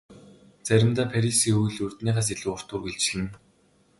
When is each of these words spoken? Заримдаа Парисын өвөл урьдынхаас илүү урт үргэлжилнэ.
Заримдаа 0.67 1.05
Парисын 1.11 1.53
өвөл 1.57 1.77
урьдынхаас 1.83 2.27
илүү 2.33 2.49
урт 2.55 2.69
үргэлжилнэ. 2.75 3.29